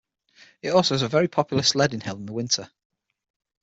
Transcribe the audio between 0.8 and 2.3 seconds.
has a very popular sledding hill in